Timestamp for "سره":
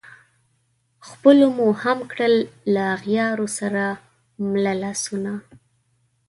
3.59-3.83